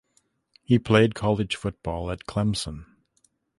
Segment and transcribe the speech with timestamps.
[0.63, 2.85] He played college football at Clemson.